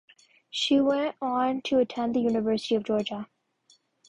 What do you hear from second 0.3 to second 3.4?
She went on to attend the University of Georgia.